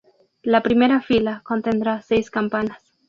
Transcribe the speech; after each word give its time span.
La 0.41 0.63
primera 0.63 0.99
fila 0.99 1.41
contendrá 1.45 2.01
seis 2.01 2.31
campanas. 2.31 2.81